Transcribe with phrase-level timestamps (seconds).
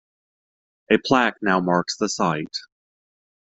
[0.89, 2.57] A plaque now marks the site.